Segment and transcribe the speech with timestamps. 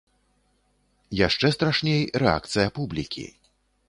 [1.27, 3.27] Яшчэ страшней рэакцыя публікі.